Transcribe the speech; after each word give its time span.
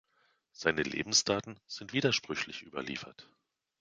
Seine 0.51 0.81
Lebensdaten 0.81 1.59
sind 1.67 1.93
widersprüchlich 1.93 2.63
überliefert. 2.63 3.29